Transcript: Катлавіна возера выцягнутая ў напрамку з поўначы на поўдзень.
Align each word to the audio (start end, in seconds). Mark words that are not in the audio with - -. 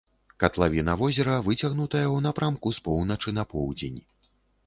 Катлавіна 0.43 0.93
возера 1.01 1.35
выцягнутая 1.49 2.03
ў 2.03 2.17
напрамку 2.27 2.67
з 2.77 2.85
поўначы 2.87 3.35
на 3.39 3.43
поўдзень. 3.51 4.01